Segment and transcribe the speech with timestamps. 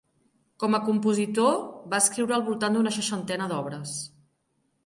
[0.63, 1.59] Com a compositor
[1.93, 3.97] va escriure al voltant d’una seixantena d’obres.